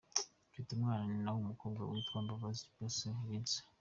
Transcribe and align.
Mfite 0.49 0.69
umwana 0.73 1.27
w’umukobwa 1.33 1.81
witwa 1.89 2.17
Mbabazi 2.23 2.63
Yessah 2.79 3.17
Linca. 3.27 3.59